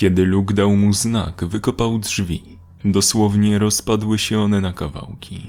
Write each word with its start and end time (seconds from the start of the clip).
Kiedy 0.00 0.26
Luke 0.26 0.54
dał 0.54 0.76
mu 0.76 0.92
znak, 0.92 1.44
wykopał 1.44 1.98
drzwi. 1.98 2.58
Dosłownie 2.84 3.58
rozpadły 3.58 4.18
się 4.18 4.40
one 4.40 4.60
na 4.60 4.72
kawałki. 4.72 5.40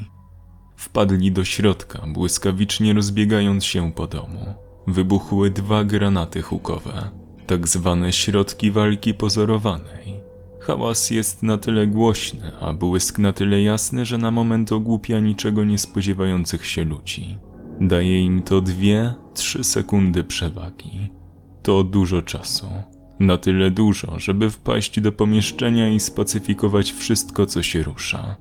Wpadli 0.76 1.32
do 1.32 1.46
środka, 1.46 2.02
błyskawicznie 2.08 2.94
rozbiegając 2.94 3.66
się 3.66 3.92
po 3.92 4.08
domu. 4.08 4.54
Wybuchły 4.88 5.50
dwa 5.50 5.84
granaty 5.84 6.42
hukowe, 6.42 7.12
tak 7.48 7.68
zwane 7.68 8.14
środki 8.14 8.72
walki 8.72 9.14
pozorowanej. 9.14 10.20
Hałas 10.60 11.10
jest 11.10 11.44
na 11.44 11.58
tyle 11.58 11.88
głośny, 11.88 12.52
a 12.62 12.74
błysk 12.74 13.20
na 13.20 13.34
tyle 13.34 13.62
jasny, 13.62 14.06
że 14.06 14.18
na 14.18 14.32
moment 14.32 14.72
ogłupia 14.72 15.20
niczego 15.20 15.64
nie 15.64 15.78
spodziewających 15.78 16.66
się 16.66 16.84
ludzi. 16.84 17.38
Daje 17.82 18.22
im 18.22 18.42
to 18.44 18.62
dwie, 18.62 19.14
trzy 19.34 19.64
sekundy 19.64 20.24
przewagi. 20.24 21.10
To 21.64 21.84
dużo 21.84 22.22
czasu. 22.22 22.68
Na 23.22 23.38
tyle 23.38 23.72
dużo, 23.72 24.20
żeby 24.20 24.50
wpaść 24.50 25.00
do 25.00 25.12
pomieszczenia 25.12 25.90
i 25.90 26.00
spacyfikować 26.00 26.92
wszystko, 26.92 27.46
co 27.46 27.64
się 27.64 27.84
rusza. 27.84 28.36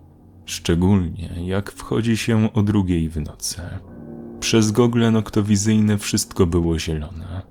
Szczególnie 0.44 1.30
jak 1.46 1.72
wchodzi 1.72 2.16
się 2.16 2.52
o 2.52 2.62
drugiej 2.62 3.08
w 3.08 3.16
nocy. 3.16 3.60
Przez 4.40 4.70
gogle 4.70 5.10
noktowizyjne 5.10 5.98
wszystko 5.98 6.46
było 6.46 6.78
zielone. 6.78 7.42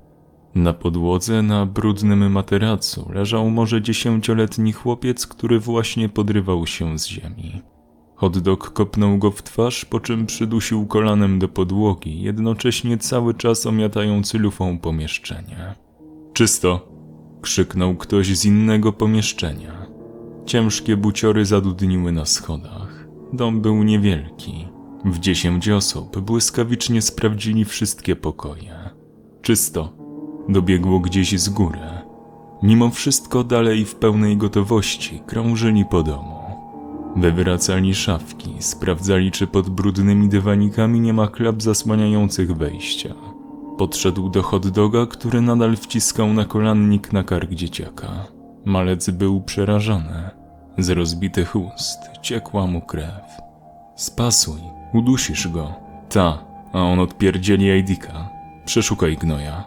Na 0.55 0.73
podłodze, 0.73 1.41
na 1.41 1.65
brudnym 1.65 2.31
materacu, 2.31 3.11
leżał 3.13 3.49
może 3.49 3.81
dziesięcioletni 3.81 4.73
chłopiec, 4.73 5.27
który 5.27 5.59
właśnie 5.59 6.09
podrywał 6.09 6.67
się 6.67 6.99
z 6.99 7.07
ziemi. 7.07 7.61
Hotdog 8.15 8.73
kopnął 8.73 9.17
go 9.17 9.31
w 9.31 9.43
twarz, 9.43 9.85
po 9.85 9.99
czym 9.99 10.25
przydusił 10.25 10.85
kolanem 10.85 11.39
do 11.39 11.47
podłogi, 11.47 12.21
jednocześnie 12.21 12.97
cały 12.97 13.33
czas 13.33 13.65
omiatając 13.65 14.33
lufą 14.33 14.77
pomieszczenie. 14.77 15.75
Czysto! 16.33 16.98
Krzyknął 17.41 17.95
ktoś 17.95 18.37
z 18.37 18.45
innego 18.45 18.93
pomieszczenia. 18.93 19.85
Ciężkie 20.45 20.97
buciory 20.97 21.45
zadudniły 21.45 22.11
na 22.11 22.25
schodach. 22.25 23.07
Dom 23.33 23.61
był 23.61 23.83
niewielki. 23.83 24.67
W 25.05 25.19
dziesięć 25.19 25.69
osób 25.69 26.19
błyskawicznie 26.19 27.01
sprawdzili 27.01 27.65
wszystkie 27.65 28.15
pokoje. 28.15 28.89
Czysto. 29.41 29.93
Dobiegło 30.49 30.99
gdzieś 30.99 31.39
z 31.39 31.49
góry. 31.49 31.79
Mimo 32.63 32.89
wszystko 32.89 33.43
dalej 33.43 33.85
w 33.85 33.95
pełnej 33.95 34.37
gotowości 34.37 35.21
krążyli 35.27 35.85
po 35.85 36.03
domu. 36.03 36.39
Wywracali 37.15 37.95
szafki, 37.95 38.55
sprawdzali 38.59 39.31
czy 39.31 39.47
pod 39.47 39.69
brudnymi 39.69 40.29
dywanikami 40.29 40.99
nie 40.99 41.13
ma 41.13 41.27
klap 41.27 41.61
zasłaniających 41.61 42.57
wejścia. 42.57 43.15
Podszedł 43.79 44.29
do 44.29 44.43
hot 44.43 44.67
doga, 44.67 45.05
który 45.05 45.41
nadal 45.41 45.77
wciskał 45.77 46.33
na 46.33 46.45
kolannik 46.45 47.13
na 47.13 47.23
kark 47.23 47.51
dzieciaka. 47.51 48.07
Malec 48.65 49.09
był 49.09 49.41
przerażony. 49.41 50.29
Z 50.77 50.89
rozbitych 50.89 51.55
ust 51.55 51.99
ciekła 52.21 52.67
mu 52.67 52.81
krew. 52.81 53.23
Spasuj, 53.95 54.61
udusisz 54.93 55.47
go. 55.47 55.73
Ta, 56.09 56.37
a 56.73 56.79
on 56.79 56.99
odpierdzieli 56.99 57.71
Aidika. 57.71 58.29
Przeszukaj 58.65 59.17
gnoja. 59.17 59.63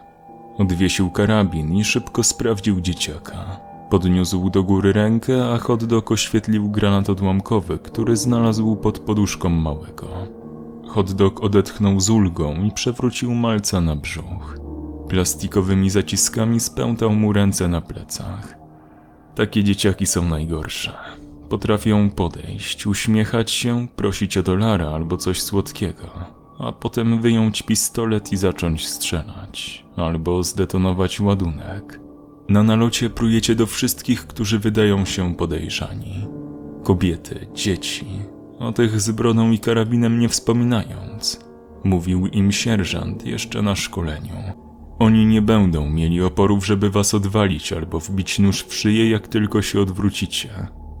Odwiesił 0.57 1.11
karabin 1.11 1.73
i 1.73 1.83
szybko 1.83 2.23
sprawdził 2.23 2.81
dzieciaka. 2.81 3.59
Podniósł 3.89 4.49
do 4.49 4.63
góry 4.63 4.93
rękę, 4.93 5.53
a 5.53 5.57
hot 5.57 5.85
dog 5.85 6.11
oświetlił 6.11 6.69
granat 6.69 7.09
odłamkowy, 7.09 7.79
który 7.79 8.17
znalazł 8.17 8.75
pod 8.75 8.99
poduszką 8.99 9.49
małego. 9.49 10.07
Hot 10.93 11.11
dog 11.11 11.43
odetchnął 11.43 11.99
z 11.99 12.09
ulgą 12.09 12.63
i 12.63 12.71
przewrócił 12.71 13.33
malca 13.33 13.81
na 13.81 13.95
brzuch. 13.95 14.57
Plastikowymi 15.09 15.89
zaciskami 15.89 16.59
spętał 16.59 17.11
mu 17.11 17.33
ręce 17.33 17.67
na 17.67 17.81
plecach. 17.81 18.55
Takie 19.35 19.63
dzieciaki 19.63 20.05
są 20.05 20.25
najgorsze. 20.25 20.93
Potrafią 21.49 22.09
podejść, 22.09 22.87
uśmiechać 22.87 23.51
się, 23.51 23.87
prosić 23.95 24.37
o 24.37 24.43
dolara 24.43 24.89
albo 24.89 25.17
coś 25.17 25.41
słodkiego, 25.41 26.09
a 26.59 26.71
potem 26.71 27.21
wyjąć 27.21 27.61
pistolet 27.61 28.31
i 28.31 28.37
zacząć 28.37 28.87
strzelać, 28.87 29.85
albo 29.95 30.43
zdetonować 30.43 31.19
ładunek. 31.19 31.99
Na 32.49 32.63
nalocie 32.63 33.09
prujecie 33.09 33.55
do 33.55 33.65
wszystkich, 33.65 34.27
którzy 34.27 34.59
wydają 34.59 35.05
się 35.05 35.35
podejrzani. 35.35 36.27
Kobiety, 36.83 37.47
dzieci, 37.53 38.05
o 38.63 38.71
tych 38.71 39.01
z 39.01 39.11
brodą 39.11 39.51
i 39.51 39.59
karabinem 39.59 40.19
nie 40.19 40.29
wspominając. 40.29 41.39
Mówił 41.83 42.27
im 42.27 42.51
sierżant 42.51 43.25
jeszcze 43.25 43.61
na 43.61 43.75
szkoleniu. 43.75 44.33
Oni 44.99 45.25
nie 45.25 45.41
będą 45.41 45.89
mieli 45.89 46.21
oporów, 46.21 46.65
żeby 46.65 46.89
was 46.89 47.13
odwalić 47.13 47.73
albo 47.73 47.99
wbić 47.99 48.39
nóż 48.39 48.63
w 48.63 48.73
szyję, 48.73 49.09
jak 49.09 49.27
tylko 49.27 49.61
się 49.61 49.81
odwrócicie. 49.81 50.49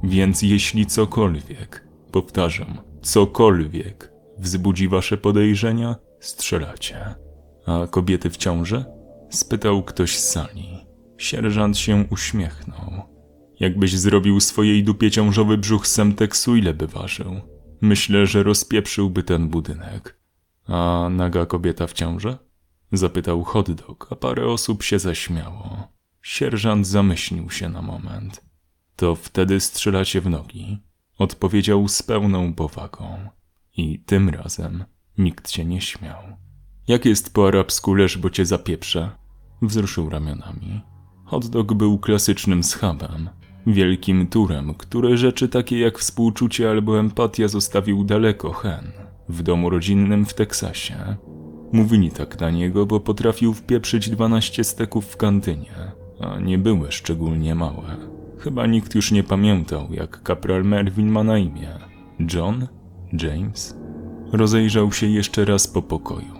Więc 0.03 0.41
jeśli 0.41 0.85
cokolwiek, 0.85 1.87
powtarzam, 2.11 2.77
cokolwiek 3.01 4.13
wzbudzi 4.37 4.87
wasze 4.87 5.17
podejrzenia, 5.17 5.95
strzelacie. 6.19 7.15
A 7.65 7.87
kobiety 7.87 8.29
w 8.29 8.37
ciąży? 8.37 8.85
Spytał 9.29 9.83
ktoś 9.83 10.17
z 10.17 10.29
sali. 10.29 10.69
Sierżant 11.17 11.77
się 11.77 12.05
uśmiechnął. 12.09 12.91
Jakbyś 13.59 13.97
zrobił 13.97 14.39
swojej 14.39 14.83
dupie 14.83 15.11
ciążowy 15.11 15.57
brzuch 15.57 15.87
semteksu, 15.87 16.55
ile 16.55 16.73
by 16.73 16.87
ważył? 16.87 17.52
Myślę, 17.83 18.27
że 18.27 18.43
rozpieprzyłby 18.43 19.23
ten 19.23 19.49
budynek. 19.49 20.17
A 20.67 21.07
naga 21.11 21.45
kobieta 21.45 21.87
w 21.87 21.93
ciąży? 21.93 22.37
Zapytał 22.91 23.43
hotdog, 23.43 24.07
a 24.11 24.15
parę 24.15 24.47
osób 24.47 24.83
się 24.83 24.99
zaśmiało. 24.99 25.87
Sierżant 26.21 26.87
zamyślił 26.87 27.49
się 27.49 27.69
na 27.69 27.81
moment. 27.81 28.45
To 28.95 29.15
wtedy 29.15 29.59
strzelacie 29.59 30.21
w 30.21 30.29
nogi. 30.29 30.77
Odpowiedział 31.17 31.87
z 31.87 32.03
pełną 32.03 32.53
powagą. 32.53 33.29
I 33.77 33.99
tym 33.99 34.29
razem 34.29 34.83
nikt 35.17 35.51
się 35.51 35.65
nie 35.65 35.81
śmiał. 35.81 36.23
Jak 36.87 37.05
jest 37.05 37.33
po 37.33 37.47
arabsku 37.47 37.93
leż, 37.93 38.17
bo 38.17 38.29
cię 38.29 38.45
zapieprze? 38.45 39.11
Wzruszył 39.61 40.09
ramionami. 40.09 40.81
Hotdog 41.25 41.73
był 41.73 41.99
klasycznym 41.99 42.63
schabem, 42.63 43.29
wielkim 43.67 44.27
turem, 44.27 44.73
które 44.73 45.17
rzeczy 45.17 45.49
takie 45.49 45.79
jak 45.79 45.99
współczucie 45.99 46.69
albo 46.69 46.99
empatia 46.99 47.47
zostawił 47.47 48.03
daleko 48.03 48.51
hen, 48.51 48.91
w 49.29 49.43
domu 49.43 49.69
rodzinnym 49.69 50.25
w 50.25 50.33
Teksasie. 50.33 51.15
Mówili 51.71 52.11
tak 52.11 52.39
na 52.39 52.49
niego, 52.49 52.85
bo 52.85 52.99
potrafił 52.99 53.53
wpieprzyć 53.53 54.09
12 54.09 54.63
steków 54.63 55.05
w 55.05 55.17
kantynie, 55.17 55.91
a 56.19 56.39
nie 56.39 56.57
były 56.57 56.91
szczególnie 56.91 57.55
małe. 57.55 57.97
Chyba 58.37 58.65
nikt 58.67 58.95
już 58.95 59.11
nie 59.11 59.23
pamiętał, 59.23 59.87
jak 59.91 60.23
kapral 60.23 60.63
Mervyn 60.63 61.09
ma 61.09 61.23
na 61.23 61.37
imię. 61.37 61.69
John? 62.33 62.67
James? 63.13 63.77
Rozejrzał 64.31 64.91
się 64.91 65.07
jeszcze 65.07 65.45
raz 65.45 65.67
po 65.67 65.81
pokoju. 65.81 66.33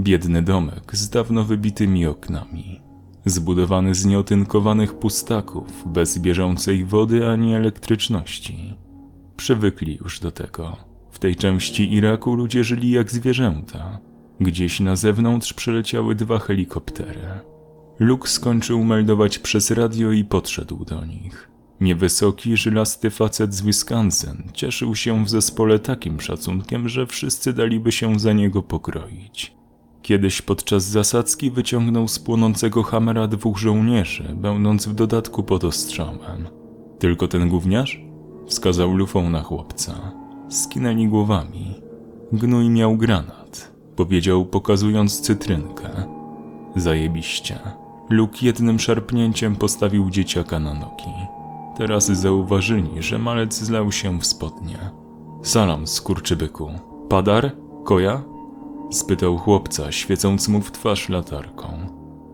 Biedny 0.00 0.42
domek 0.42 0.96
z 0.96 1.10
dawno 1.10 1.44
wybitymi 1.44 2.06
oknami. 2.06 2.81
Zbudowany 3.24 3.94
z 3.94 4.04
nieotynkowanych 4.04 4.94
pustaków, 4.94 5.84
bez 5.86 6.18
bieżącej 6.18 6.84
wody 6.84 7.28
ani 7.28 7.54
elektryczności. 7.54 8.74
Przywykli 9.36 9.98
już 10.04 10.20
do 10.20 10.30
tego. 10.30 10.76
W 11.10 11.18
tej 11.18 11.36
części 11.36 11.92
Iraku 11.94 12.34
ludzie 12.34 12.64
żyli 12.64 12.90
jak 12.90 13.10
zwierzęta. 13.10 13.98
Gdzieś 14.40 14.80
na 14.80 14.96
zewnątrz 14.96 15.52
przeleciały 15.52 16.14
dwa 16.14 16.38
helikoptery. 16.38 17.28
Luke 17.98 18.28
skończył 18.28 18.84
meldować 18.84 19.38
przez 19.38 19.70
radio 19.70 20.12
i 20.12 20.24
podszedł 20.24 20.84
do 20.84 21.04
nich. 21.04 21.48
Niewysoki, 21.80 22.56
żylasty 22.56 23.10
facet 23.10 23.54
z 23.54 23.62
Wisconsin 23.62 24.42
cieszył 24.52 24.96
się 24.96 25.24
w 25.24 25.30
zespole 25.30 25.78
takim 25.78 26.20
szacunkiem, 26.20 26.88
że 26.88 27.06
wszyscy 27.06 27.52
daliby 27.52 27.92
się 27.92 28.18
za 28.18 28.32
niego 28.32 28.62
pokroić. 28.62 29.61
Kiedyś 30.02 30.42
podczas 30.42 30.84
zasadzki 30.84 31.50
wyciągnął 31.50 32.08
z 32.08 32.18
płonącego 32.18 32.82
hamera 32.82 33.28
dwóch 33.28 33.58
żołnierzy, 33.58 34.34
będąc 34.34 34.86
w 34.86 34.94
dodatku 34.94 35.42
pod 35.42 35.64
ostrzałem. 35.64 36.48
Tylko 36.98 37.28
ten 37.28 37.48
gówniarz? 37.48 38.04
Wskazał 38.46 38.92
lufą 38.92 39.30
na 39.30 39.42
chłopca. 39.42 40.12
Skinęli 40.48 41.08
głowami. 41.08 41.74
Gnój 42.32 42.70
miał 42.70 42.96
granat, 42.96 43.72
powiedział 43.96 44.46
pokazując 44.46 45.20
cytrynkę. 45.20 45.88
Zajebiście. 46.76 47.58
Luke 48.10 48.38
jednym 48.42 48.78
szarpnięciem 48.78 49.56
postawił 49.56 50.10
dzieciaka 50.10 50.58
na 50.58 50.74
nogi. 50.74 51.12
Teraz 51.76 52.06
zauważyli, 52.06 53.02
że 53.02 53.18
malec 53.18 53.54
zlał 53.54 53.92
się 53.92 54.20
w 54.20 54.26
spodnie. 54.26 54.78
Salam, 55.42 55.86
skurczybyku. 55.86 56.70
Padar? 57.08 57.52
Koja? 57.84 58.31
Spytał 58.92 59.38
chłopca, 59.38 59.92
świecąc 59.92 60.48
mu 60.48 60.60
w 60.60 60.72
twarz 60.72 61.08
latarką. 61.08 61.68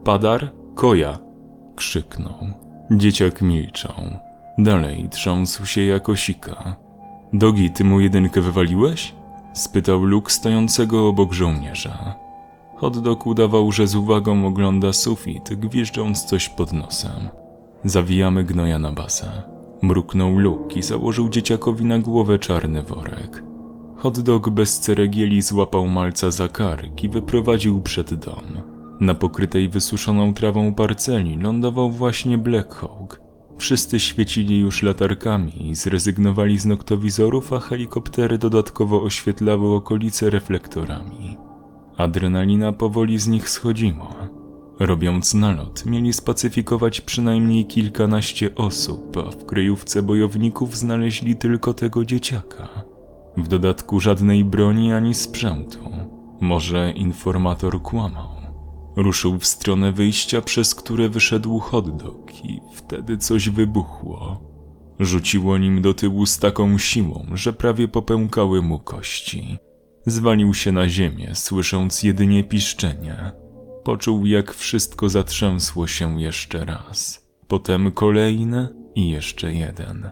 Padar? 0.05 0.53
Koja! 0.75 1.19
krzyknął. 1.77 2.47
Dzieciak 2.91 3.43
milczał. 3.43 3.95
Dalej 4.59 5.09
trząsł 5.11 5.67
się 5.67 5.81
jako 5.81 6.17
sika. 6.17 6.77
Dogi, 7.33 7.71
ty 7.71 7.85
mu 7.85 8.01
jedynkę 8.01 8.41
wywaliłeś? 8.41 9.15
spytał 9.53 10.05
Luke 10.05 10.33
stojącego 10.33 11.09
obok 11.09 11.33
żołnierza. 11.33 12.15
Hotdog 12.77 13.27
udawał, 13.27 13.73
że 13.73 13.87
z 13.87 13.95
uwagą 13.95 14.47
ogląda 14.47 14.93
sufit, 14.93 15.55
gwiżdżąc 15.55 16.25
coś 16.25 16.49
pod 16.49 16.73
nosem. 16.73 17.29
Zawijamy 17.85 18.45
gnoja 18.45 18.79
na 18.79 18.93
bazę. 18.93 19.43
Mruknął 19.83 20.39
Luke 20.39 20.75
i 20.75 20.83
założył 20.83 21.29
dzieciakowi 21.29 21.85
na 21.85 21.99
głowę 21.99 22.39
czarny 22.39 22.83
worek. 22.83 23.48
Hot 23.99 24.21
dog 24.21 24.51
bez 24.51 24.81
ceregieli 24.81 25.43
złapał 25.43 25.87
malca 25.87 26.31
za 26.31 26.49
kark 26.49 27.05
i 27.05 27.09
wyprowadził 27.09 27.83
przed 27.83 28.15
dom. 28.15 28.45
Na 29.01 29.15
pokrytej 29.15 29.69
wysuszoną 29.69 30.35
trawą 30.35 30.75
parceli 30.75 31.37
lądował 31.37 31.91
właśnie 31.91 32.39
Black 32.39 32.75
Hawk. 32.75 33.21
Wszyscy 33.59 34.01
świecili 34.01 34.61
już 34.61 34.83
latarkami 34.83 35.69
i 35.71 35.75
zrezygnowali 35.75 36.59
z 36.59 36.67
noktowizorów, 36.67 37.53
a 37.53 37.61
helikoptery 37.61 38.39
dodatkowo 38.39 39.03
oświetlały 39.03 39.75
okolice 39.75 40.31
reflektorami. 40.31 41.37
Adrenalina 41.97 42.73
powoli 42.73 43.19
z 43.19 43.29
nich 43.29 43.49
schodziła. 43.49 44.29
Robiąc 44.81 45.35
nalot, 45.35 45.87
mieli 45.87 46.13
spacyfikować 46.13 47.01
przynajmniej 47.01 47.67
kilkanaście 47.67 48.55
osób, 48.55 49.17
a 49.17 49.31
w 49.31 49.47
kryjówce 49.47 50.03
bojowników 50.03 50.77
znaleźli 50.77 51.37
tylko 51.37 51.75
tego 51.75 52.05
dzieciaka. 52.05 52.88
W 53.37 53.49
dodatku 53.49 54.01
żadnej 54.01 54.45
broni 54.45 54.93
ani 54.93 55.15
sprzętu. 55.15 55.91
Może 56.41 56.93
informator 56.93 57.83
kłamał. 57.83 58.29
Ruszył 58.97 59.39
w 59.39 59.47
stronę 59.47 59.93
wyjścia, 59.93 60.43
przez 60.43 60.75
które 60.75 61.09
wyszedł 61.09 61.59
hot 61.59 61.97
dog 61.97 62.45
i 62.45 62.61
wtedy 62.75 63.19
coś 63.19 63.49
wybuchło. 63.49 64.41
Rzuciło 65.01 65.59
nim 65.59 65.83
do 65.83 65.95
tyłu 65.95 66.27
z 66.27 66.39
taką 66.39 66.79
siłą, 66.79 67.27
że 67.33 67.53
prawie 67.53 67.89
popękały 67.89 68.63
mu 68.63 68.79
kości. 68.79 69.59
Zwalił 70.07 70.55
się 70.55 70.73
na 70.73 70.89
ziemię, 70.89 71.31
słysząc 71.35 72.03
jedynie 72.03 72.45
piszczenie. 72.45 73.33
Poczuł, 73.85 74.27
jak 74.27 74.55
wszystko 74.55 75.09
zatrzęsło 75.09 75.87
się 75.87 76.21
jeszcze 76.21 76.65
raz. 76.65 77.27
Potem 77.49 77.93
kolejne 77.93 78.69
i 78.95 79.11
jeszcze 79.11 79.55
jeden. 79.55 80.11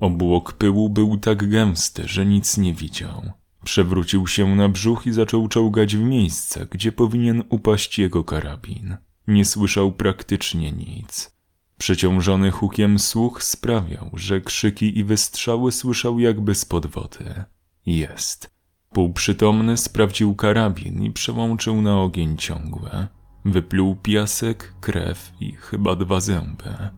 Obłok 0.00 0.52
pyłu 0.52 0.90
był 0.90 1.16
tak 1.16 1.48
gęsty, 1.50 2.08
że 2.08 2.26
nic 2.26 2.58
nie 2.58 2.74
widział. 2.74 3.32
Przewrócił 3.64 4.26
się 4.26 4.56
na 4.56 4.68
brzuch 4.68 5.06
i 5.06 5.12
zaczął 5.12 5.48
czołgać 5.48 5.96
w 5.96 6.00
miejsce, 6.00 6.66
gdzie 6.70 6.92
powinien 6.92 7.42
upaść 7.48 7.98
jego 7.98 8.24
karabin. 8.24 8.96
Nie 9.28 9.44
słyszał 9.44 9.92
praktycznie 9.92 10.72
nic. 10.72 11.34
Przeciążony 11.78 12.50
hukiem 12.50 12.98
słuch 12.98 13.42
sprawiał, 13.42 14.10
że 14.14 14.40
krzyki 14.40 14.98
i 14.98 15.04
wystrzały 15.04 15.72
słyszał 15.72 16.18
jakby 16.18 16.54
spod 16.54 16.86
wody. 16.86 17.44
Jest. 17.86 18.50
Półprzytomny 18.92 19.76
sprawdził 19.76 20.34
karabin 20.34 21.02
i 21.02 21.10
przełączył 21.10 21.82
na 21.82 22.00
ogień 22.00 22.36
ciągły. 22.36 23.06
Wypluł 23.44 23.96
piasek, 23.96 24.74
krew 24.80 25.32
i 25.40 25.52
chyba 25.52 25.96
dwa 25.96 26.20
zęby. 26.20 26.90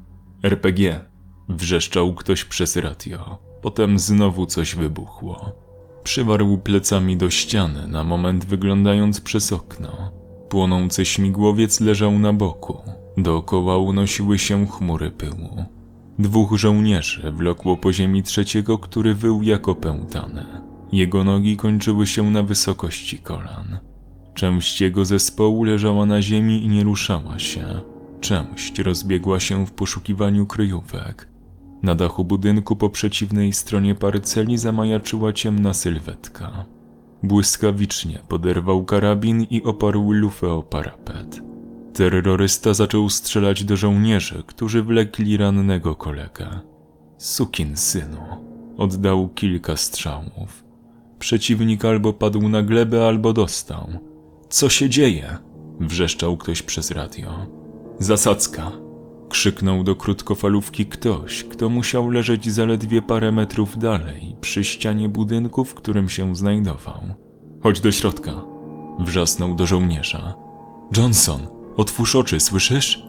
RPG. 0.43 1.05
Wrzeszczał 1.49 2.15
ktoś 2.15 2.45
przez 2.45 2.77
radio. 2.77 3.39
Potem 3.63 3.99
znowu 3.99 4.47
coś 4.47 4.75
wybuchło. 4.75 5.53
Przywarł 6.05 6.59
plecami 6.59 7.17
do 7.17 7.31
ściany, 7.31 7.87
na 7.89 8.05
moment 8.05 8.45
wyglądając 8.45 9.21
przez 9.21 9.53
okno. 9.53 10.11
Płonący 10.49 11.05
śmigłowiec 11.05 11.81
leżał 11.81 12.19
na 12.19 12.33
boku. 12.33 12.79
Dookoła 13.17 13.79
unosiły 13.79 14.39
się 14.39 14.67
chmury 14.67 15.11
pyłu. 15.11 15.65
Dwóch 16.19 16.59
żołnierzy 16.59 17.33
wlokło 17.33 17.77
po 17.77 17.93
ziemi 17.93 18.23
trzeciego, 18.23 18.79
który 18.79 19.15
wył 19.15 19.43
jak 19.43 19.69
opętany. 19.69 20.47
Jego 20.93 21.25
nogi 21.25 21.57
kończyły 21.57 22.07
się 22.07 22.31
na 22.31 22.43
wysokości 22.43 23.19
kolan. 23.19 23.79
Część 24.35 24.81
jego 24.81 25.05
zespołu 25.05 25.65
leżała 25.65 26.07
na 26.07 26.23
ziemi 26.23 26.65
i 26.65 26.69
nie 26.69 26.85
ruszała 26.85 27.39
się. 27.39 27.81
Część 28.21 28.79
rozbiegła 28.79 29.41
się 29.41 29.67
w 29.67 29.73
poszukiwaniu 29.73 30.47
kryjówek. 30.47 31.36
Na 31.87 31.95
dachu 31.95 32.25
budynku 32.25 32.77
po 32.77 32.91
przeciwnej 32.91 33.53
stronie 33.53 33.95
parceli 33.95 34.59
zamajaczyła 34.59 35.33
ciemna 35.33 35.75
sylwetka. 35.75 36.65
Błyskawicznie 37.23 38.19
poderwał 38.29 38.85
karabin 38.85 39.43
i 39.51 39.63
oparł 39.63 40.13
lufę 40.13 40.49
o 40.53 40.63
parapet. 40.63 41.41
Terrorysta 41.93 42.75
zaczął 42.75 43.11
strzelać 43.11 43.65
do 43.65 43.77
żołnierzy, 43.77 44.43
którzy 44.47 44.83
wlekli 44.83 45.37
rannego 45.37 45.95
kolegę. 45.95 46.61
Sukin 47.19 47.77
synu. 47.77 48.23
Oddał 48.77 49.29
kilka 49.29 49.77
strzałów. 49.77 50.65
Przeciwnik 51.19 51.85
albo 51.85 52.13
padł 52.13 52.49
na 52.49 52.63
glebę, 52.63 53.07
albo 53.07 53.33
dostał. 53.33 53.89
Co 54.49 54.69
się 54.69 54.89
dzieje? 54.89 55.39
Wrzeszczał 55.81 56.37
ktoś 56.37 56.63
przez 56.63 56.91
radio. 56.91 57.47
Zasadzka. 57.99 58.86
Krzyknął 59.29 59.85
do 59.85 59.97
krótkofalówki 59.97 60.87
ktoś, 60.87 61.45
kto 61.45 61.69
musiał 61.69 62.11
leżeć 62.11 62.53
zaledwie 62.53 63.03
parę 63.03 63.33
metrów 63.33 63.79
dalej, 63.79 64.37
przy 64.41 64.65
ścianie 64.65 65.09
budynku, 65.09 65.65
w 65.65 65.75
którym 65.75 66.09
się 66.09 66.37
znajdował. 66.37 67.01
Chodź 67.63 67.81
do 67.81 67.93
środka. 67.93 68.33
Wrzasnął 68.99 69.55
do 69.55 69.67
żołnierza. 69.67 70.35
Johnson, 70.97 71.41
otwórz 71.77 72.17
oczy, 72.17 72.41
słyszysz? 72.41 73.03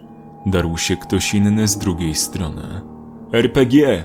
Darł 0.46 0.78
się 0.78 0.98
ktoś 0.98 1.34
inny 1.34 1.68
z 1.68 1.78
drugiej 1.78 2.16
strony. 2.16 2.82
RPG! 3.34 4.04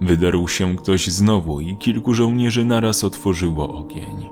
Wydarł 0.00 0.48
się 0.48 0.76
ktoś 0.76 1.08
znowu 1.08 1.60
i 1.60 1.76
kilku 1.76 2.14
żołnierzy 2.14 2.64
naraz 2.64 3.04
otworzyło 3.04 3.78
ogień. 3.78 4.28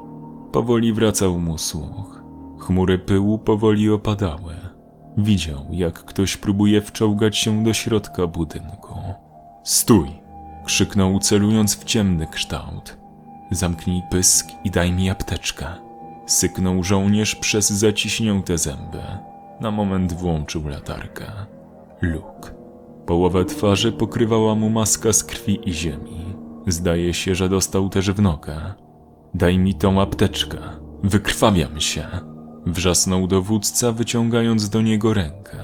Powoli 0.53 0.93
wracał 0.93 1.39
mu 1.39 1.59
słuch. 1.59 2.23
Chmury 2.59 2.99
pyłu 2.99 3.39
powoli 3.39 3.91
opadały. 3.91 4.70
Widział, 5.19 5.67
jak 5.71 6.05
ktoś 6.05 6.37
próbuje 6.37 6.81
wczołgać 6.81 7.39
się 7.39 7.65
do 7.65 7.73
środka 7.73 8.27
budynku. 8.27 8.95
Stój! 9.65 10.09
krzyknął, 10.65 11.19
celując 11.19 11.77
w 11.77 11.85
ciemny 11.85 12.27
kształt. 12.27 12.97
Zamknij 13.51 14.03
pysk 14.11 14.47
i 14.65 14.71
daj 14.71 14.93
mi 14.93 15.11
apteczkę. 15.11 15.67
Syknął 16.27 16.85
żołnierz 16.85 17.35
przez 17.35 17.71
zaciśnięte 17.71 18.59
zęby. 18.59 19.03
Na 19.61 19.71
moment 19.71 20.13
włączył 20.13 20.69
latarkę. 20.69 21.25
Luke. 22.01 22.51
Połowę 23.07 23.45
twarzy 23.45 23.93
pokrywała 23.93 24.55
mu 24.55 24.71
maska 24.71 25.13
z 25.13 25.25
krwi 25.25 25.69
i 25.69 25.73
ziemi. 25.73 26.35
Zdaje 26.67 27.15
się, 27.15 27.35
że 27.35 27.49
dostał 27.49 27.89
też 27.89 28.11
w 28.11 28.21
nogę. 28.21 28.75
Daj 29.35 29.59
mi 29.59 29.75
tą 29.75 30.01
apteczkę. 30.01 30.59
Wykrwawiam 31.03 31.81
się. 31.81 32.30
Wrzasnął 32.67 33.27
dowódca, 33.27 33.93
wyciągając 33.93 34.69
do 34.69 34.83
niego 34.83 35.15
rękę. 35.15 35.59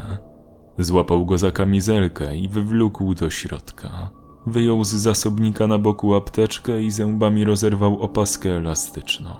Złapał 0.78 1.26
go 1.26 1.38
za 1.38 1.50
kamizelkę 1.50 2.36
i 2.36 2.48
wywlókł 2.48 3.14
do 3.14 3.30
środka. 3.30 4.10
Wyjął 4.46 4.84
z 4.84 4.88
zasobnika 4.88 5.66
na 5.66 5.78
boku 5.78 6.14
apteczkę 6.14 6.82
i 6.82 6.90
zębami 6.90 7.44
rozerwał 7.44 8.00
opaskę 8.00 8.56
elastyczną. 8.56 9.30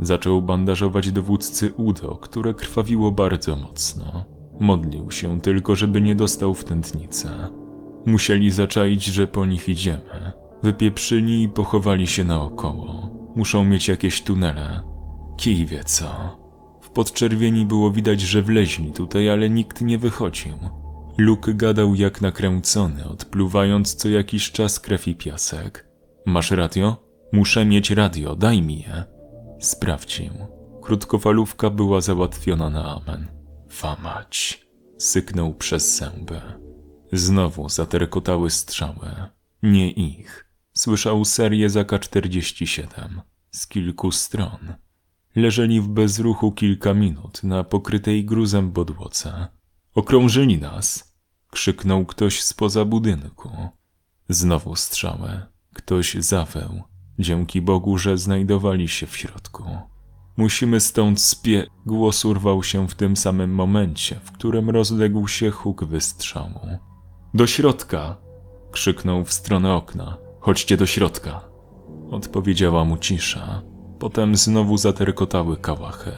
Zaczął 0.00 0.42
bandażować 0.42 1.12
dowódcy 1.12 1.72
udo, 1.76 2.16
które 2.16 2.54
krwawiło 2.54 3.12
bardzo 3.12 3.56
mocno. 3.56 4.24
Modlił 4.60 5.10
się 5.10 5.40
tylko, 5.40 5.74
żeby 5.74 6.00
nie 6.00 6.14
dostał 6.14 6.54
w 6.54 6.64
tętnicę. 6.64 7.48
Musieli 8.06 8.50
zaczaić, 8.50 9.04
że 9.04 9.26
po 9.26 9.46
nich 9.46 9.68
idziemy. 9.68 10.32
Wypieprzyli 10.62 11.42
i 11.42 11.48
pochowali 11.48 12.06
się 12.06 12.24
naokoło. 12.24 13.10
Muszą 13.36 13.64
mieć 13.64 13.88
jakieś 13.88 14.22
tunele. 14.22 14.82
Kij 15.36 15.66
wie 15.66 15.84
co. 15.84 16.45
W 16.96 16.98
podczerwieni 16.98 17.66
było 17.66 17.90
widać, 17.90 18.20
że 18.20 18.42
wleźli 18.42 18.92
tutaj, 18.92 19.30
ale 19.30 19.50
nikt 19.50 19.80
nie 19.80 19.98
wychodził. 19.98 20.52
Luke 21.18 21.54
gadał 21.54 21.94
jak 21.94 22.20
nakręcony, 22.20 23.08
odpluwając 23.08 23.94
co 23.94 24.08
jakiś 24.08 24.52
czas 24.52 24.80
krew 24.80 25.08
i 25.08 25.14
piasek. 25.14 25.88
Masz 26.26 26.50
radio? 26.50 26.96
Muszę 27.32 27.64
mieć 27.64 27.90
radio, 27.90 28.36
daj 28.36 28.62
mi 28.62 28.80
je. 28.80 29.04
Sprawdził. 29.60 30.32
Krótkofalówka 30.82 31.70
była 31.70 32.00
załatwiona 32.00 32.70
na 32.70 32.84
amen. 32.84 33.26
Famać. 33.70 34.66
Syknął 34.98 35.54
przez 35.54 35.96
zęby. 35.96 36.40
Znowu 37.12 37.68
zaterkotały 37.68 38.50
strzały. 38.50 39.08
Nie 39.62 39.90
ich. 39.90 40.50
Słyszał 40.72 41.24
serię 41.24 41.70
za 41.70 41.84
K-47 41.84 43.08
z 43.50 43.66
kilku 43.66 44.12
stron. 44.12 44.85
Leżeli 45.36 45.80
w 45.80 45.88
bezruchu 45.88 46.52
kilka 46.52 46.94
minut 46.94 47.42
na 47.42 47.64
pokrytej 47.64 48.24
gruzem 48.24 48.72
podłodze. 48.72 49.46
Okrążyli 49.94 50.58
nas! 50.58 51.16
krzyknął 51.50 52.06
ktoś 52.06 52.42
spoza 52.42 52.84
budynku. 52.84 53.50
Znowu 54.28 54.76
strzały. 54.76 55.42
Ktoś 55.74 56.14
zaweł. 56.14 56.82
Dzięki 57.18 57.62
Bogu, 57.62 57.98
że 57.98 58.18
znajdowali 58.18 58.88
się 58.88 59.06
w 59.06 59.16
środku. 59.16 59.64
Musimy 60.36 60.80
stąd 60.80 61.20
spie... 61.20 61.66
Głos 61.86 62.24
urwał 62.24 62.62
się 62.62 62.88
w 62.88 62.94
tym 62.94 63.16
samym 63.16 63.50
momencie, 63.50 64.20
w 64.24 64.32
którym 64.32 64.70
rozległ 64.70 65.28
się 65.28 65.50
huk 65.50 65.84
wystrzału. 65.84 66.60
Do 67.34 67.46
środka! 67.46 68.16
krzyknął 68.72 69.24
w 69.24 69.32
stronę 69.32 69.74
okna. 69.74 70.18
Chodźcie 70.40 70.76
do 70.76 70.86
środka. 70.86 71.40
Odpowiedziała 72.10 72.84
mu 72.84 72.96
cisza. 72.96 73.75
Potem 73.98 74.36
znowu 74.36 74.76
zaterkotały 74.76 75.56
kałachy. 75.56 76.12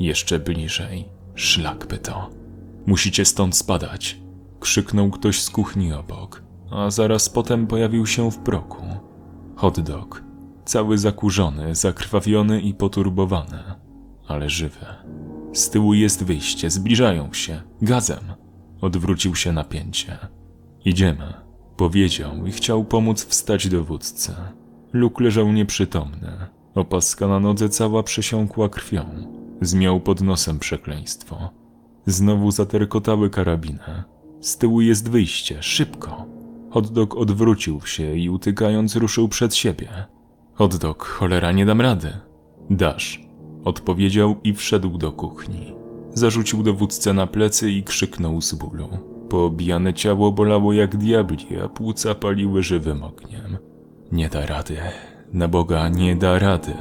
Jeszcze 0.00 0.38
bliżej. 0.38 1.08
Szlak 1.34 1.86
by 1.86 1.98
to. 1.98 2.30
Musicie 2.86 3.24
stąd 3.24 3.56
spadać. 3.56 4.20
Krzyknął 4.60 5.10
ktoś 5.10 5.40
z 5.42 5.50
kuchni 5.50 5.92
obok, 5.92 6.42
a 6.70 6.90
zaraz 6.90 7.28
potem 7.28 7.66
pojawił 7.66 8.06
się 8.06 8.30
w 8.30 8.38
progu. 8.38 8.86
Hot 9.56 9.80
dog, 9.80 10.22
cały 10.64 10.98
zakurzony, 10.98 11.74
zakrwawiony 11.74 12.60
i 12.60 12.74
poturbowany, 12.74 13.58
ale 14.28 14.50
żywy. 14.50 14.86
Z 15.52 15.70
tyłu 15.70 15.94
jest 15.94 16.24
wyjście, 16.24 16.70
zbliżają 16.70 17.32
się, 17.32 17.62
gazem. 17.82 18.32
Odwrócił 18.80 19.34
się 19.34 19.52
napięcie. 19.52 20.18
Idziemy, 20.84 21.34
powiedział 21.76 22.46
i 22.46 22.52
chciał 22.52 22.84
pomóc 22.84 23.24
wstać 23.24 23.68
dowódcy. 23.68 24.34
Luke 24.92 25.24
leżał 25.24 25.52
nieprzytomny. 25.52 26.46
Opaska 26.74 27.28
na 27.28 27.40
nodze 27.40 27.68
cała 27.68 28.02
przesiąkła 28.02 28.68
krwią. 28.68 29.04
Zmiał 29.60 30.00
pod 30.00 30.20
nosem 30.20 30.58
przekleństwo. 30.58 31.50
Znowu 32.06 32.50
zaterkotały 32.50 33.30
karabiny. 33.30 34.04
Z 34.40 34.56
tyłu 34.56 34.80
jest 34.80 35.10
wyjście, 35.10 35.62
szybko. 35.62 36.26
Hotdog 36.70 37.16
odwrócił 37.16 37.80
się 37.80 38.16
i 38.16 38.30
utykając 38.30 38.96
ruszył 38.96 39.28
przed 39.28 39.54
siebie. 39.54 39.88
Hotdog, 40.54 41.04
cholera, 41.04 41.52
nie 41.52 41.66
dam 41.66 41.80
rady. 41.80 42.12
Dasz, 42.70 43.20
odpowiedział 43.64 44.36
i 44.44 44.54
wszedł 44.54 44.98
do 44.98 45.12
kuchni. 45.12 45.74
Zarzucił 46.14 46.62
dowódcę 46.62 47.12
na 47.12 47.26
plecy 47.26 47.70
i 47.70 47.82
krzyknął 47.82 48.40
z 48.40 48.54
bólu. 48.54 48.88
Poobijane 49.28 49.94
ciało 49.94 50.32
bolało 50.32 50.72
jak 50.72 50.96
diabli, 50.96 51.60
a 51.64 51.68
płuca 51.68 52.14
paliły 52.14 52.62
żywym 52.62 53.02
ogniem. 53.02 53.58
Nie 54.12 54.28
da 54.28 54.46
rady. 54.46 54.76
Na 55.32 55.48
Boga, 55.48 55.88
nie 55.88 56.16
da 56.16 56.38
rady. 56.38 56.74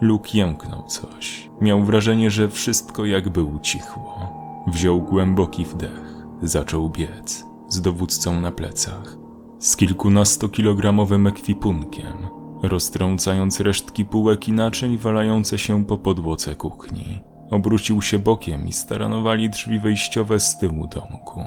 Luke 0.00 0.30
jęknął 0.34 0.82
coś. 0.82 1.50
Miał 1.60 1.84
wrażenie, 1.84 2.30
że 2.30 2.48
wszystko 2.48 3.04
jakby 3.04 3.42
ucichło. 3.42 4.18
Wziął 4.66 5.02
głęboki 5.02 5.64
wdech. 5.64 6.26
Zaczął 6.42 6.90
biec. 6.90 7.44
Z 7.68 7.80
dowódcą 7.80 8.40
na 8.40 8.52
plecach. 8.52 9.16
Z 9.58 9.76
kilkunastokilogramowym 9.76 11.26
ekwipunkiem. 11.26 12.28
Roztrącając 12.62 13.60
resztki 13.60 14.04
półek 14.04 14.48
i 14.48 14.52
naczyń 14.52 14.98
walające 14.98 15.58
się 15.58 15.84
po 15.84 15.98
podłodze 15.98 16.54
kuchni. 16.54 17.20
Obrócił 17.50 18.02
się 18.02 18.18
bokiem 18.18 18.68
i 18.68 18.72
staranowali 18.72 19.50
drzwi 19.50 19.78
wejściowe 19.78 20.40
z 20.40 20.58
tyłu 20.58 20.86
domku. 20.86 21.44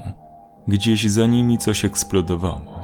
Gdzieś 0.68 1.10
za 1.10 1.26
nimi 1.26 1.58
coś 1.58 1.84
eksplodowało. 1.84 2.77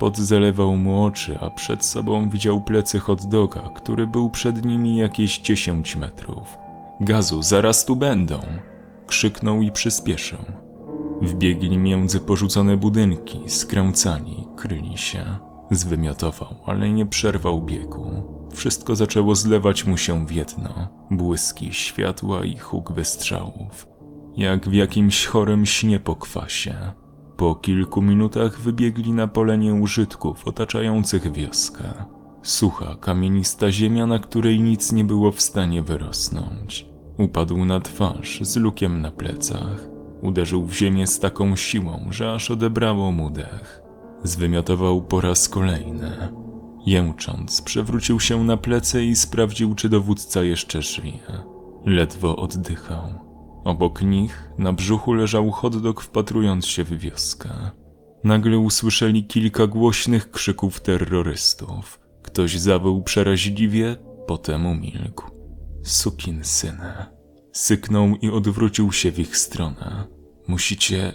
Pot 0.00 0.18
zalewał 0.18 0.76
mu 0.76 1.04
oczy, 1.04 1.38
a 1.40 1.50
przed 1.50 1.84
sobą 1.84 2.30
widział 2.30 2.60
plecy 2.60 2.98
hot 2.98 3.26
doga, 3.26 3.70
który 3.74 4.06
był 4.06 4.30
przed 4.30 4.64
nimi 4.64 4.96
jakieś 4.96 5.38
10 5.38 5.96
metrów. 5.96 6.58
Gazu, 7.00 7.42
zaraz 7.42 7.84
tu 7.84 7.96
będą! 7.96 8.40
Krzyknął 9.06 9.62
i 9.62 9.70
przyspieszył. 9.70 10.38
Wbiegli 11.22 11.78
między 11.78 12.20
porzucone 12.20 12.76
budynki, 12.76 13.40
skręcani, 13.46 14.48
kryli 14.56 14.98
się. 14.98 15.24
Zwymiotował, 15.70 16.54
ale 16.66 16.90
nie 16.90 17.06
przerwał 17.06 17.62
biegu. 17.62 18.22
Wszystko 18.52 18.96
zaczęło 18.96 19.34
zlewać 19.34 19.84
mu 19.84 19.96
się 19.96 20.26
w 20.26 20.32
jedno. 20.32 20.88
Błyski 21.10 21.72
światła 21.72 22.44
i 22.44 22.56
huk 22.56 22.92
wystrzałów. 22.92 23.86
Jak 24.36 24.68
w 24.68 24.72
jakimś 24.72 25.26
chorym 25.26 25.66
śnie 25.66 26.00
po 26.00 26.16
kwasie. 26.16 26.74
Po 27.40 27.54
kilku 27.54 28.02
minutach 28.02 28.60
wybiegli 28.60 29.12
na 29.12 29.28
pole 29.28 29.58
nieużytków 29.58 30.48
otaczających 30.48 31.32
wioskę. 31.32 31.84
Sucha, 32.42 32.96
kamienista 33.00 33.72
ziemia, 33.72 34.06
na 34.06 34.18
której 34.18 34.60
nic 34.60 34.92
nie 34.92 35.04
było 35.04 35.32
w 35.32 35.40
stanie 35.40 35.82
wyrosnąć. 35.82 36.86
Upadł 37.18 37.64
na 37.64 37.80
twarz 37.80 38.40
z 38.42 38.56
lukiem 38.56 39.00
na 39.00 39.10
plecach. 39.10 39.88
Uderzył 40.22 40.66
w 40.66 40.72
ziemię 40.72 41.06
z 41.06 41.20
taką 41.20 41.56
siłą, 41.56 42.06
że 42.10 42.32
aż 42.32 42.50
odebrało 42.50 43.12
mu 43.12 43.30
dech. 43.30 43.82
Zwymiotował 44.24 45.02
po 45.02 45.20
raz 45.20 45.48
kolejny. 45.48 46.28
Jęcząc, 46.86 47.62
przewrócił 47.62 48.20
się 48.20 48.44
na 48.44 48.56
plecy 48.56 49.04
i 49.04 49.16
sprawdził, 49.16 49.74
czy 49.74 49.88
dowódca 49.88 50.42
jeszcze 50.42 50.82
żyje. 50.82 51.42
Ledwo 51.86 52.36
oddychał. 52.36 53.29
Obok 53.64 54.02
nich, 54.02 54.50
na 54.58 54.72
brzuchu 54.72 55.12
leżał 55.12 55.50
hotdog 55.50 56.00
wpatrując 56.00 56.66
się 56.66 56.84
w 56.84 56.98
wioskę. 56.98 57.70
Nagle 58.24 58.58
usłyszeli 58.58 59.24
kilka 59.24 59.66
głośnych 59.66 60.30
krzyków 60.30 60.80
terrorystów. 60.80 62.00
Ktoś 62.22 62.58
zawył 62.58 63.02
przeraźliwie, 63.02 63.96
potem 64.26 64.66
umilkł. 64.66 65.30
Sukin 65.82 66.44
syny. 66.44 67.06
Syknął 67.52 68.16
i 68.16 68.30
odwrócił 68.30 68.92
się 68.92 69.12
w 69.12 69.18
ich 69.18 69.36
stronę. 69.36 70.06
Musicie... 70.48 71.12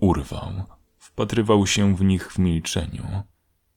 Urwał. 0.00 0.52
Wpatrywał 0.98 1.66
się 1.66 1.96
w 1.96 2.04
nich 2.04 2.32
w 2.32 2.38
milczeniu. 2.38 3.22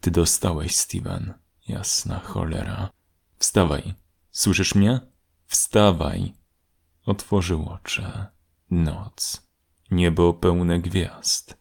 Ty 0.02 0.12
dostałeś, 0.12 0.76
Steven. 0.76 1.34
Jasna 1.68 2.20
cholera. 2.20 2.90
Wstawaj. 3.38 3.94
Słyszysz 4.32 4.76
mnie? 4.76 5.00
Wstawaj. 5.48 6.34
Otworzył 7.06 7.70
oczy. 7.70 8.04
Noc. 8.72 9.48
Niebo 9.92 10.34
pełne 10.34 10.80
gwiazd. 10.80 11.58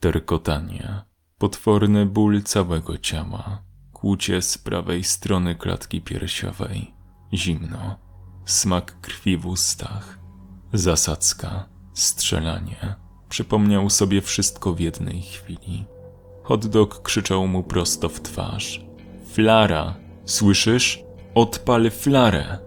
Terkotanie. 0.00 1.02
Potworny 1.38 2.06
ból 2.06 2.42
całego 2.42 2.98
ciała. 2.98 3.62
Kłucie 3.92 4.42
z 4.42 4.58
prawej 4.58 5.04
strony 5.04 5.54
klatki 5.54 6.02
piersiowej. 6.02 6.94
Zimno. 7.32 7.98
Smak 8.44 9.00
krwi 9.00 9.36
w 9.36 9.46
ustach. 9.46 10.18
Zasadzka. 10.72 11.68
Strzelanie. 11.94 12.94
Przypomniał 13.28 13.90
sobie 13.90 14.22
wszystko 14.22 14.72
w 14.72 14.80
jednej 14.80 15.22
chwili. 15.22 15.84
Hotdog 16.42 17.02
krzyczał 17.02 17.46
mu 17.46 17.62
prosto 17.62 18.08
w 18.08 18.20
twarz. 18.20 18.84
Flara! 19.32 19.94
Słyszysz? 20.24 21.04
Odpal 21.34 21.90
flarę! 21.90 22.58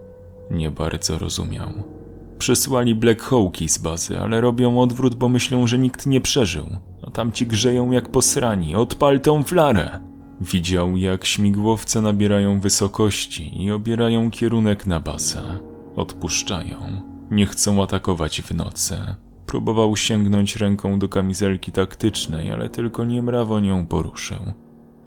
Nie 0.50 0.70
bardzo 0.70 1.18
rozumiał. 1.18 1.97
Przysłali 2.38 2.94
Black 2.94 3.22
Hawki 3.22 3.68
z 3.68 3.78
bazy, 3.78 4.18
ale 4.18 4.40
robią 4.40 4.80
odwrót, 4.80 5.14
bo 5.14 5.28
myślą, 5.28 5.66
że 5.66 5.78
nikt 5.78 6.06
nie 6.06 6.20
przeżył. 6.20 6.66
A 7.06 7.10
tamci 7.10 7.46
grzeją 7.46 7.90
jak 7.90 8.08
posrani. 8.08 8.76
Odpal 8.76 9.20
tą 9.20 9.42
flarę! 9.42 10.00
Widział, 10.40 10.96
jak 10.96 11.24
śmigłowce 11.24 12.00
nabierają 12.02 12.60
wysokości 12.60 13.64
i 13.64 13.72
obierają 13.72 14.30
kierunek 14.30 14.86
na 14.86 15.00
bazę. 15.00 15.42
Odpuszczają. 15.96 16.76
Nie 17.30 17.46
chcą 17.46 17.82
atakować 17.82 18.42
w 18.42 18.54
nocy. 18.54 18.96
Próbował 19.46 19.96
sięgnąć 19.96 20.56
ręką 20.56 20.98
do 20.98 21.08
kamizelki 21.08 21.72
taktycznej, 21.72 22.52
ale 22.52 22.68
tylko 22.68 23.04
niemrawo 23.04 23.60
nią 23.60 23.86
poruszył. 23.86 24.38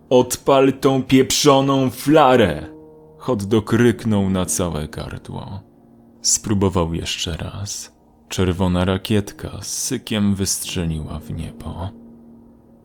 Odpal 0.09 0.73
tą 0.73 1.03
pieprzoną 1.03 1.89
flarę! 1.89 2.67
Hotdog 3.17 3.73
ryknął 3.73 4.29
na 4.29 4.45
całe 4.45 4.87
gardło. 4.87 5.70
Spróbował 6.21 6.93
jeszcze 6.93 7.37
raz. 7.37 7.95
Czerwona 8.29 8.85
rakietka 8.85 9.61
z 9.61 9.67
sykiem 9.67 10.35
wystrzeliła 10.35 11.19
w 11.19 11.31
niebo. 11.31 11.89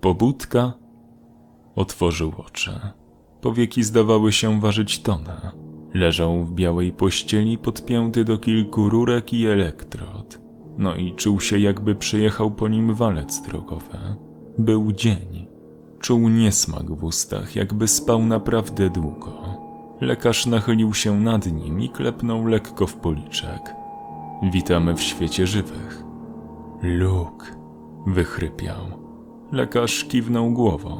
Pobudka? 0.00 0.72
Otworzył 1.74 2.32
oczy. 2.46 2.80
Powieki 3.40 3.82
zdawały 3.82 4.32
się 4.32 4.60
ważyć 4.60 5.02
tonę. 5.02 5.50
Leżał 5.94 6.44
w 6.44 6.52
białej 6.52 6.92
pościeli 6.92 7.58
podpięty 7.58 8.24
do 8.24 8.38
kilku 8.38 8.88
rurek 8.88 9.32
i 9.32 9.46
elektrod. 9.46 10.40
No 10.78 10.94
i 10.94 11.14
czuł 11.14 11.40
się 11.40 11.58
jakby 11.58 11.94
przyjechał 11.94 12.50
po 12.50 12.68
nim 12.68 12.94
walec 12.94 13.42
drogowy. 13.42 13.98
Był 14.58 14.92
dzień. 14.92 15.46
Czuł 16.00 16.28
niesmak 16.28 16.92
w 16.92 17.04
ustach, 17.04 17.56
jakby 17.56 17.88
spał 17.88 18.22
naprawdę 18.22 18.90
długo. 18.90 19.65
Lekarz 20.00 20.46
nachylił 20.46 20.94
się 20.94 21.20
nad 21.20 21.46
nim 21.52 21.80
i 21.80 21.88
klepnął 21.88 22.46
lekko 22.46 22.86
w 22.86 22.94
policzek. 22.94 23.74
Witamy 24.42 24.94
w 24.94 25.02
świecie 25.02 25.46
żywych. 25.46 26.02
Luke, 26.82 27.46
wychrypiał. 28.06 28.80
Lekarz 29.52 30.04
kiwnął 30.04 30.50
głową. 30.50 30.98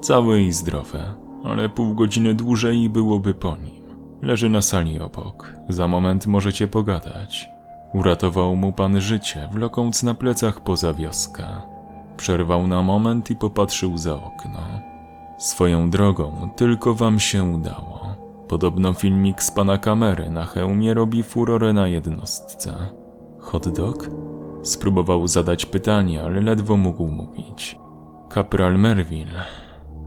Cały 0.00 0.42
i 0.42 0.52
zdrowy, 0.52 1.02
ale 1.44 1.68
pół 1.68 1.94
godziny 1.94 2.34
dłużej 2.34 2.90
byłoby 2.90 3.34
po 3.34 3.56
nim. 3.56 3.84
Leży 4.22 4.50
na 4.50 4.62
sali 4.62 5.00
obok. 5.00 5.52
Za 5.68 5.88
moment 5.88 6.26
możecie 6.26 6.68
pogadać. 6.68 7.48
Uratował 7.94 8.56
mu 8.56 8.72
pan 8.72 9.00
życie, 9.00 9.48
wlokąc 9.52 10.02
na 10.02 10.14
plecach 10.14 10.60
poza 10.60 10.94
wioskę. 10.94 11.44
Przerwał 12.16 12.66
na 12.66 12.82
moment 12.82 13.30
i 13.30 13.36
popatrzył 13.36 13.98
za 13.98 14.14
okno. 14.14 14.60
Swoją 15.38 15.90
drogą, 15.90 16.50
tylko 16.56 16.94
wam 16.94 17.20
się 17.20 17.44
udało. 17.44 18.03
Podobno 18.48 18.92
filmik 18.92 19.42
z 19.42 19.50
pana 19.50 19.78
kamery 19.78 20.30
na 20.30 20.44
hełmie 20.44 20.94
robi 20.94 21.22
furorę 21.22 21.72
na 21.72 21.88
jednostce. 21.88 22.74
Hot 23.38 23.68
dog? 23.68 24.10
Spróbował 24.62 25.28
zadać 25.28 25.66
pytanie, 25.66 26.22
ale 26.22 26.40
ledwo 26.40 26.76
mógł 26.76 27.06
mówić. 27.06 27.78
Kapral 28.30 28.78
Merville. 28.78 29.44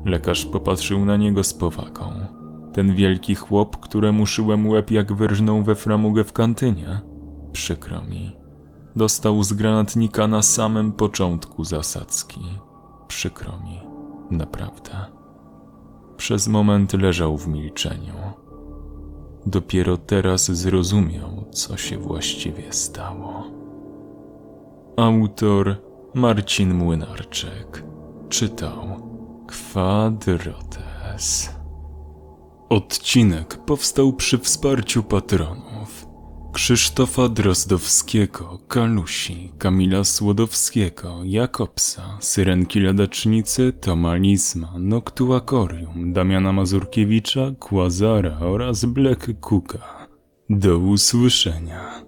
Lekarz 0.06 0.46
popatrzył 0.46 1.06
na 1.06 1.17
niego 1.17 1.44
z 1.44 1.53
powagą. 1.53 2.12
Ten 2.74 2.96
wielki 2.96 3.36
chłop, 3.36 3.77
któremu 3.77 4.25
szyłem 4.25 4.67
łeb 4.67 4.91
jak 4.91 5.13
wyrżnął 5.13 5.63
we 5.63 5.75
framugę 5.75 6.24
w 6.24 6.34
kantynie. 6.34 7.01
Przykro 7.51 8.01
mi. 8.01 8.36
dostał 8.96 9.44
z 9.44 9.53
granatnika 9.53 10.27
na 10.27 10.41
samym 10.41 10.91
początku 10.91 11.63
zasadzki. 11.63 12.41
Przykro 13.08 13.51
mi, 13.60 13.79
naprawdę. 14.32 15.16
Przez 16.17 16.47
moment 16.47 16.93
leżał 16.93 17.38
w 17.38 17.47
milczeniu. 17.47 18.13
Dopiero 19.45 19.97
teraz 19.97 20.51
zrozumiał, 20.51 21.45
co 21.51 21.77
się 21.77 21.97
właściwie 21.97 22.74
stało. 22.74 23.43
Autor 24.97 25.75
Marcin 26.13 26.74
Młynarczyk 26.74 27.83
czytał 28.29 28.88
Quadrotes. 29.74 31.50
Odcinek 32.69 33.57
powstał 33.65 34.13
przy 34.13 34.38
wsparciu 34.38 35.03
patronów 35.03 35.66
Krzysztofa 36.57 37.29
Drozdowskiego, 37.29 38.59
Kalusi, 38.67 39.51
Kamila 39.57 40.03
Słodowskiego, 40.03 41.19
Jakobsa, 41.23 42.17
Syrenki 42.21 42.79
Ladacznicy, 42.79 43.73
Toma 43.81 44.15
Lisma, 44.15 44.73
Noctuakorium, 44.79 46.13
Damiana 46.13 46.51
Mazurkiewicza, 46.51 47.51
Kłazara 47.59 48.39
oraz 48.39 48.85
Black 48.85 49.27
Cooka. 49.39 50.07
Do 50.49 50.77
usłyszenia. 50.77 52.03